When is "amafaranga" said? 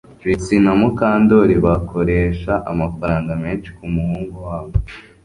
2.71-3.31